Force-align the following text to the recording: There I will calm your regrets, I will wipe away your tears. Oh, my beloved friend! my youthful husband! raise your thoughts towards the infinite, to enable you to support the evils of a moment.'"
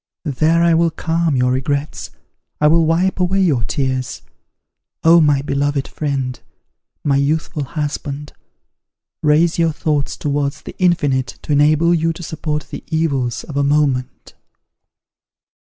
There 0.25 0.63
I 0.63 0.73
will 0.73 0.89
calm 0.89 1.35
your 1.35 1.51
regrets, 1.51 2.09
I 2.59 2.65
will 2.65 2.87
wipe 2.87 3.19
away 3.19 3.39
your 3.41 3.63
tears. 3.63 4.23
Oh, 5.03 5.21
my 5.21 5.43
beloved 5.43 5.87
friend! 5.87 6.39
my 7.03 7.17
youthful 7.17 7.63
husband! 7.65 8.33
raise 9.21 9.59
your 9.59 9.71
thoughts 9.71 10.17
towards 10.17 10.63
the 10.63 10.75
infinite, 10.79 11.37
to 11.43 11.51
enable 11.51 11.93
you 11.93 12.13
to 12.13 12.23
support 12.23 12.69
the 12.71 12.83
evils 12.87 13.43
of 13.43 13.55
a 13.55 13.63
moment.'" 13.63 14.33